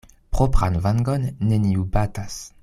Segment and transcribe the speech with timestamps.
[0.37, 2.41] Propran vangon neniu batas.